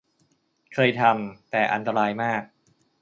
[0.73, 2.41] เคยทำ แต่อันตรายมาก